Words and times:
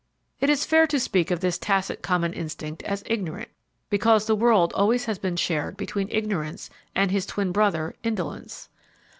It 0.39 0.49
is 0.49 0.65
fair 0.65 0.87
to 0.87 0.99
speak 0.99 1.29
of 1.29 1.41
this 1.41 1.59
tacit 1.59 2.01
common 2.01 2.33
instinct 2.33 2.81
as 2.81 3.03
ignorant, 3.05 3.49
because 3.91 4.25
the 4.25 4.33
world 4.35 4.73
always 4.73 5.05
has 5.05 5.19
been 5.19 5.35
shared 5.35 5.77
between 5.77 6.09
Ignorance 6.09 6.71
and 6.95 7.11
his 7.11 7.27
twin 7.27 7.51
brother, 7.51 7.93
Indolence. 8.01 8.69